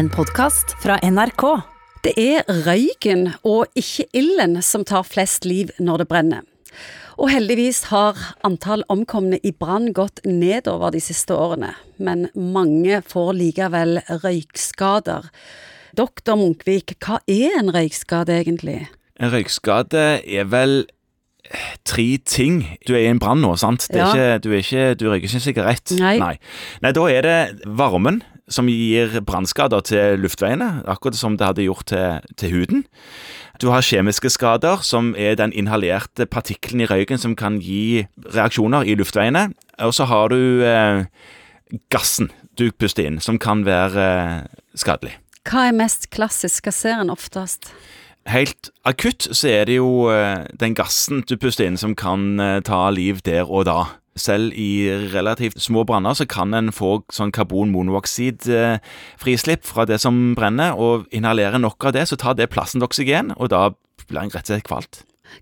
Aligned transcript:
en 0.00 0.08
podkast 0.08 0.72
fra 0.80 0.94
NRK. 1.04 1.42
Det 2.00 2.14
er 2.16 2.46
røyken 2.64 3.26
og 3.44 3.66
ikke 3.76 4.06
ilden 4.16 4.56
som 4.64 4.86
tar 4.88 5.04
flest 5.04 5.44
liv 5.44 5.68
når 5.76 6.00
det 6.02 6.06
brenner. 6.08 6.46
Og 7.20 7.28
heldigvis 7.28 7.82
har 7.90 8.16
antall 8.46 8.80
omkomne 8.88 9.36
i 9.44 9.52
brann 9.52 9.90
gått 9.92 10.22
nedover 10.24 10.94
de 10.94 11.02
siste 11.04 11.36
årene, 11.36 11.74
men 12.00 12.30
mange 12.32 13.02
får 13.04 13.34
likevel 13.42 14.00
røykskader. 14.22 15.28
Doktor 16.00 16.40
Munkvik, 16.40 16.96
hva 17.04 17.20
er 17.28 17.58
en 17.60 17.68
røykskade 17.74 18.38
egentlig? 18.40 18.86
En 19.20 19.34
røykskade 19.34 20.06
er 20.24 20.48
vel 20.48 20.86
tre 21.84 22.08
ting. 22.24 22.62
Du 22.88 22.94
er 22.94 23.04
i 23.04 23.12
en 23.12 23.20
brann 23.20 23.44
nå, 23.44 23.52
sant? 23.60 23.84
Det 23.92 24.00
er 24.00 24.06
Ja. 24.06 24.10
ikke, 24.14 24.42
du, 24.46 24.52
er 24.54 24.64
ikke, 24.64 24.94
du 24.94 25.08
røyker 25.10 25.28
ikke 25.28 25.40
en 25.42 25.48
sigarett. 25.50 25.96
Nei. 26.00 26.16
Nei. 26.22 26.34
Nei, 26.80 26.92
da 26.96 27.08
er 27.10 27.26
det 27.26 27.40
varmen 27.66 28.22
som 28.50 28.68
gir 28.68 29.20
brannskader 29.26 29.84
til 29.86 30.20
luftveiene, 30.20 30.82
akkurat 30.90 31.18
som 31.18 31.36
det 31.38 31.46
hadde 31.46 31.66
gjort 31.68 31.86
til, 31.92 32.34
til 32.40 32.54
huden. 32.54 32.84
Du 33.62 33.68
har 33.70 33.84
kjemiske 33.84 34.30
skader, 34.32 34.80
som 34.82 35.12
er 35.18 35.36
den 35.36 35.52
inhalerte 35.52 36.26
partikkelen 36.26 36.82
i 36.82 36.88
røyken 36.90 37.20
som 37.20 37.36
kan 37.36 37.60
gi 37.62 38.06
reaksjoner 38.34 38.88
i 38.88 38.96
luftveiene. 38.98 39.50
Og 39.84 39.94
så 39.94 40.06
har 40.08 40.32
du 40.32 40.64
eh, 40.66 41.04
gassen 41.92 42.30
du 42.58 42.70
puster 42.72 43.06
inn, 43.08 43.20
som 43.20 43.38
kan 43.40 43.64
være 43.68 44.06
eh, 44.06 44.62
skadelig. 44.78 45.16
Hva 45.48 45.68
er 45.70 45.76
mest 45.76 46.10
klassisk? 46.14 46.66
Hva 46.66 46.74
ser 46.74 47.00
en 47.00 47.12
oftest? 47.12 47.70
Helt 48.28 48.68
akutt 48.84 49.30
så 49.32 49.48
er 49.48 49.68
det 49.68 49.78
jo 49.78 50.10
eh, 50.12 50.44
den 50.60 50.76
gassen 50.76 51.24
du 51.28 51.36
puster 51.40 51.68
inn 51.68 51.80
som 51.80 51.96
kan 51.96 52.40
eh, 52.40 52.58
ta 52.66 52.82
liv 52.92 53.22
der 53.26 53.48
og 53.48 53.66
da. 53.68 53.80
Selv 54.20 54.52
i 54.52 54.90
relativt 55.14 55.62
små 55.62 55.84
branner 55.88 56.14
så 56.18 56.26
kan 56.28 56.54
en 56.56 56.72
få 56.74 57.02
sånn 57.14 57.32
karbonmonoksid-frislipp 57.34 59.64
fra 59.66 59.84
det 59.88 59.98
som 60.02 60.34
brenner, 60.36 60.70
og 60.76 61.06
inhalerer 61.14 61.58
nok 61.62 61.84
av 61.88 61.92
det, 61.96 62.04
så 62.10 62.16
tar 62.20 62.34
det 62.38 62.52
plassen 62.52 62.80
til 62.80 62.88
oksygen, 62.90 63.26
og 63.38 63.46
da 63.54 63.60
blir 64.06 64.22
en 64.22 64.34
rett 64.34 64.44
og 64.44 64.50
slett 64.52 64.68
kvalt. 64.68 64.94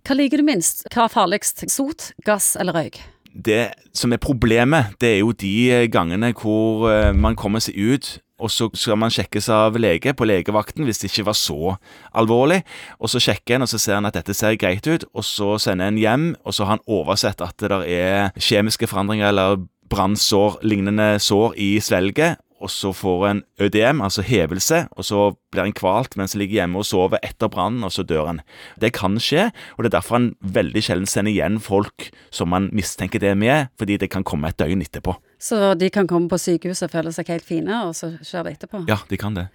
Hva 0.04 0.14
liker 0.16 0.38
du 0.40 0.44
minst? 0.46 0.76
Hva 0.92 1.02
er 1.06 1.12
farligst? 1.12 1.56
Sot, 1.72 2.00
gass 2.26 2.56
eller 2.60 2.74
røyk? 2.76 2.96
Det 3.32 3.64
som 3.96 4.12
er 4.12 4.20
problemet, 4.22 4.84
det 5.00 5.08
er 5.14 5.20
jo 5.20 5.32
de 5.36 5.88
gangene 5.92 6.32
hvor 6.36 6.88
eh, 6.90 7.12
man 7.16 7.36
kommer 7.38 7.60
seg 7.64 7.74
ut, 7.76 8.18
og 8.38 8.52
så 8.54 8.68
skal 8.78 8.98
man 9.00 9.12
sjekkes 9.12 9.48
av 9.52 9.76
lege 9.80 10.14
på 10.14 10.26
legevakten 10.28 10.86
hvis 10.86 11.02
det 11.02 11.10
ikke 11.10 11.28
var 11.30 11.38
så 11.38 11.74
alvorlig. 12.16 12.62
Og 13.02 13.12
så 13.12 13.22
sjekker 13.22 13.56
en, 13.58 13.66
og 13.66 13.72
så 13.72 13.80
ser 13.82 13.98
han 13.98 14.08
at 14.08 14.18
dette 14.18 14.36
ser 14.36 14.58
greit 14.60 14.86
ut, 14.86 15.06
og 15.12 15.26
så 15.26 15.56
sender 15.62 15.90
en 15.90 16.00
hjem, 16.00 16.28
og 16.44 16.54
så 16.54 16.66
har 16.66 16.76
han 16.76 16.86
oversett 16.86 17.42
at 17.44 17.58
det 17.58 17.82
er 17.98 18.30
kjemiske 18.38 18.90
forandringer 18.90 19.32
eller 19.32 19.64
brannsår, 19.88 20.60
lignende 20.68 21.16
sår 21.22 21.56
i 21.58 21.70
svelget, 21.82 22.38
og 22.58 22.70
så 22.74 22.90
får 22.94 23.24
en 23.28 23.40
ødem, 23.62 24.00
altså 24.02 24.22
hevelse, 24.26 24.80
og 24.90 25.06
så 25.06 25.20
blir 25.52 25.68
en 25.68 25.76
kvalt 25.76 26.16
mens 26.18 26.34
en 26.34 26.42
ligger 26.42 26.62
hjemme 26.62 26.80
og 26.80 26.88
sover 26.88 27.22
etter 27.22 27.50
brannen, 27.52 27.84
og 27.86 27.94
så 27.94 28.02
dør 28.02 28.32
en. 28.32 28.40
Det 28.82 28.90
kan 28.98 29.18
skje, 29.22 29.48
og 29.76 29.84
det 29.84 29.92
er 29.92 29.98
derfor 30.00 30.18
en 30.18 30.32
veldig 30.42 30.82
sjelden 30.82 31.06
sender 31.06 31.34
igjen 31.34 31.60
folk 31.62 32.10
som 32.34 32.50
man 32.50 32.70
mistenker 32.74 33.22
det 33.22 33.36
med, 33.38 33.70
fordi 33.78 33.98
det 34.02 34.10
kan 34.10 34.26
komme 34.26 34.50
et 34.50 34.58
døgn 34.58 34.82
etterpå. 34.82 35.14
Så 35.38 35.74
de 35.78 35.90
kan 35.94 36.08
komme 36.10 36.30
på 36.30 36.38
sykehuset 36.40 36.88
og 36.88 36.94
føle 36.96 37.12
seg 37.14 37.30
helt 37.30 37.46
fine, 37.46 37.82
og 37.86 37.94
så 37.94 38.10
skjer 38.26 38.46
det 38.46 38.56
etterpå? 38.56 38.82
Ja, 38.90 38.98
de 39.10 39.18
kan 39.20 39.36
det. 39.38 39.46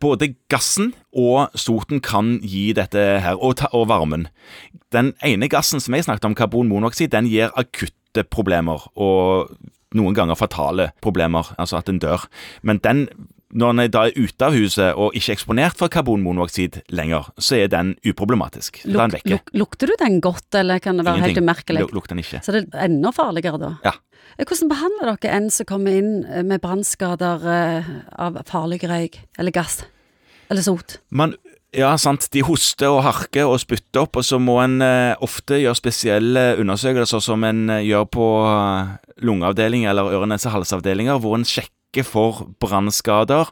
Både 0.00 0.30
gassen 0.52 0.92
og 1.12 1.52
soten 1.58 2.00
kan 2.04 2.38
gi 2.44 2.70
dette 2.76 3.00
her, 3.24 3.36
og, 3.36 3.56
ta, 3.60 3.70
og 3.76 3.88
varmen. 3.90 4.28
Den 4.92 5.12
ene 5.24 5.48
gassen 5.52 5.80
som 5.80 5.96
jeg 5.96 6.06
snakket 6.06 6.28
om, 6.28 6.36
karbonmonoksid, 6.36 7.12
den 7.12 7.28
gir 7.32 7.52
akutte 7.60 8.24
problemer, 8.28 8.84
og 8.96 9.52
noen 9.96 10.16
ganger 10.16 10.38
fatale 10.38 10.90
problemer, 11.04 11.52
altså 11.60 11.80
at 11.80 11.88
en 11.92 12.00
dør. 12.00 12.28
Men 12.62 12.80
den, 12.84 13.06
når 13.52 13.72
en 13.72 13.90
da 13.92 14.02
er 14.08 14.14
ute 14.16 14.46
av 14.46 14.54
huset 14.56 14.94
og 14.96 15.12
ikke 15.18 15.34
eksponert 15.34 15.76
for 15.76 15.92
karbonmonoksid 15.92 16.80
lenger, 16.96 17.26
så 17.36 17.58
er 17.60 17.68
den 17.72 17.94
uproblematisk. 18.08 18.80
Da 18.86 19.04
er 19.04 19.12
den 19.12 19.12
Luk, 19.12 19.18
vekke. 19.18 19.30
luk, 19.36 19.52
lukter 19.60 19.92
du 19.92 19.96
den 20.00 20.20
godt, 20.24 20.48
eller 20.56 20.80
kan 20.80 20.96
det 20.96 21.04
være 21.04 21.20
helt 21.26 21.40
umerkelig? 21.42 21.82
Luk- 21.84 21.92
Lukter 21.98 22.14
den 22.16 22.24
ikke. 22.24 22.40
Så 22.46 22.54
det 22.56 22.64
er 22.72 22.86
enda 22.88 23.12
farligere 23.12 23.60
da? 23.60 23.72
Ja. 23.84 23.92
Eh, 24.38 24.46
Hvordan 24.48 24.70
behandler 24.72 25.16
dere 25.20 25.36
en 25.36 25.50
som 25.52 25.68
kommer 25.68 25.92
inn 26.00 26.24
eh, 26.24 26.42
med 26.48 26.62
brannskader 26.64 27.44
eh, 27.52 27.90
av 28.24 28.40
farlig 28.48 28.80
røyk, 28.88 29.20
eller 29.38 29.52
gass, 29.52 29.82
eller 30.48 30.64
sot? 30.64 30.96
Man, 31.12 31.34
ja, 31.76 31.92
sant. 32.00 32.30
De 32.32 32.40
hoster 32.44 32.88
og 32.88 33.02
harker 33.04 33.48
og 33.48 33.60
spytter 33.60 34.06
opp, 34.06 34.16
og 34.16 34.24
så 34.24 34.40
må 34.40 34.58
en 34.64 34.80
eh, 34.84 35.12
ofte 35.24 35.60
gjøre 35.60 35.76
spesielle 35.76 36.46
undersøkelser 36.60 37.20
som 37.24 37.44
en 37.48 37.66
gjør 37.84 38.08
på 38.12 38.26
lungeavdeling 39.22 39.84
eller 39.90 40.08
øre-nese-hals-avdelinger, 40.16 41.20
hvor 41.22 41.36
en 41.38 41.44
sjekker 41.48 41.76
for 42.00 42.48
brannskader 42.64 43.50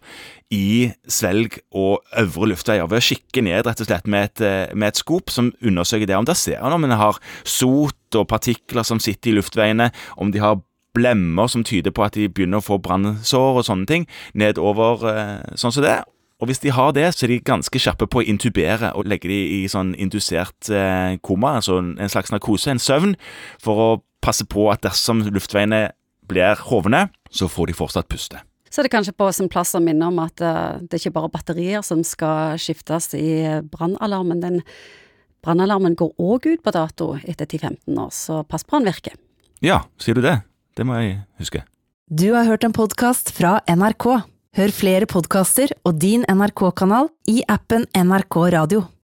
i 0.51 0.89
svelg 1.05 1.61
og 1.77 2.01
øvre 2.19 2.49
luftveier 2.55 2.89
ved 2.89 3.03
å 3.03 3.05
kikke 3.05 3.45
ned 3.45 3.69
rett 3.69 3.83
og 3.85 3.91
slett 3.91 4.09
med 4.09 4.31
et, 4.31 4.41
eh, 4.41 4.75
med 4.75 4.89
et 4.89 4.97
skop 4.97 5.29
som 5.31 5.53
undersøker 5.61 6.09
det. 6.09 6.17
Om 6.17 6.25
der 6.25 6.35
ser 6.35 6.63
han 6.65 6.73
om 6.73 6.85
en 6.85 6.97
har 6.97 7.21
sot 7.45 8.17
og 8.17 8.27
partikler 8.27 8.83
som 8.83 8.99
sitter 8.99 9.31
i 9.31 9.37
luftveiene, 9.37 9.93
om 10.17 10.33
de 10.33 10.41
har 10.41 10.63
blemmer 10.97 11.47
som 11.47 11.63
tyder 11.63 11.93
på 11.95 12.03
at 12.03 12.17
de 12.17 12.29
begynner 12.29 12.59
å 12.59 12.67
få 12.67 12.81
brannsår 12.83 13.61
og 13.61 13.67
sånne 13.69 13.87
ting, 13.87 14.09
nedover 14.35 15.05
eh, 15.13 15.55
sånn 15.55 15.77
som 15.77 15.85
det. 15.85 16.01
Og 16.41 16.49
hvis 16.49 16.63
de 16.65 16.73
har 16.73 16.93
det, 16.97 17.15
så 17.15 17.27
er 17.27 17.35
de 17.35 17.41
ganske 17.45 17.79
kjappe 17.79 18.09
på 18.09 18.23
å 18.23 18.27
intubere 18.27 18.95
og 18.97 19.07
legge 19.07 19.29
de 19.29 19.41
i 19.61 19.69
sånn 19.69 19.93
indusert 20.01 20.71
eh, 20.73 21.21
koma, 21.23 21.59
altså 21.61 21.79
en 21.79 22.13
slags 22.13 22.33
narkose, 22.33 22.73
en 22.73 22.81
søvn, 22.81 23.15
for 23.61 23.77
å 23.77 23.91
passe 24.25 24.47
på 24.49 24.71
at 24.73 24.83
dersom 24.83 25.21
luftveiene 25.29 25.91
blir 26.31 26.57
hovne, 26.71 27.09
så 27.31 27.49
får 27.49 27.71
de 27.71 27.77
fortsatt 27.79 28.09
puste. 28.11 28.41
Så 28.71 28.81
er 28.81 28.87
det 28.87 28.93
kanskje 28.95 29.17
på 29.19 29.27
sin 29.35 29.49
plass 29.51 29.75
å 29.75 29.83
minne 29.83 30.11
om 30.11 30.21
at 30.23 30.43
eh, 30.45 30.79
det 30.83 30.95
er 30.95 31.03
ikke 31.03 31.17
bare 31.17 31.33
batterier 31.33 31.83
som 31.87 32.05
skal 32.07 32.59
skiftes 32.61 33.13
i 33.19 33.61
brannalarmen. 33.67 34.43
Den 34.43 34.61
brannalarmen 35.43 35.97
går 35.99 36.15
òg 36.23 36.47
ut 36.53 36.63
på 36.63 36.75
dato 36.77 37.13
etter 37.25 37.49
10-15 37.49 37.99
år, 37.99 38.13
så 38.15 38.43
pass 38.47 38.67
på 38.67 38.79
den 38.79 38.91
virker. 38.93 39.19
Ja, 39.65 39.83
sier 40.01 40.17
du 40.17 40.23
det? 40.25 40.39
Det 40.79 40.87
må 40.87 41.01
jeg 41.01 41.19
huske. 41.41 41.65
Du 42.11 42.31
har 42.35 42.47
hørt 42.49 42.65
en 42.67 42.75
podkast 42.75 43.35
fra 43.35 43.59
NRK. 43.71 44.07
Hør 44.59 44.73
flere 44.75 45.07
podkaster 45.07 45.71
og 45.87 46.01
din 46.03 46.25
NRK-kanal 46.27 47.11
i 47.31 47.43
appen 47.47 47.87
NRK 47.95 48.41
Radio. 48.55 48.87